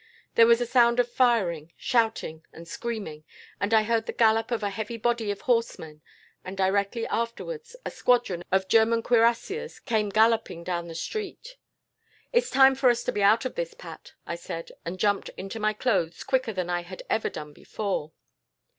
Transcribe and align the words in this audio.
There 0.33 0.47
was 0.47 0.59
a 0.59 0.65
sound 0.65 0.99
of 0.99 1.11
firing, 1.11 1.73
shouting, 1.77 2.43
and 2.51 2.67
screaming, 2.67 3.23
and 3.59 3.71
I 3.71 3.83
heard 3.83 4.07
the 4.07 4.11
gallop 4.13 4.49
of 4.49 4.63
a 4.63 4.71
heavy 4.71 4.97
body 4.97 5.29
of 5.29 5.41
horsemen, 5.41 6.01
and, 6.43 6.57
directly 6.57 7.05
afterwards, 7.05 7.75
a 7.85 7.91
squadron 7.91 8.43
of 8.51 8.67
German 8.67 9.03
cuirassiers 9.03 9.79
came 9.79 10.09
galloping 10.09 10.63
down 10.63 10.87
the 10.87 10.95
street. 10.95 11.55
"'It 12.33 12.41
is 12.45 12.49
time 12.49 12.73
for 12.73 12.89
us 12.89 13.03
to 13.03 13.11
be 13.11 13.21
out 13.21 13.45
of 13.45 13.53
this, 13.53 13.75
Pat,' 13.75 14.13
I 14.25 14.33
said, 14.37 14.71
and 14.83 14.97
jumped 14.99 15.29
into 15.37 15.59
my 15.59 15.73
clothes, 15.73 16.23
quicker 16.23 16.51
than 16.51 16.67
I 16.67 16.81
had 16.81 17.03
ever 17.07 17.29
done 17.29 17.53
before. 17.53 18.11